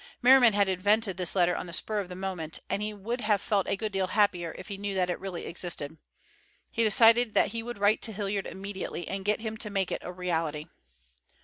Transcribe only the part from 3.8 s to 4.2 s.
deal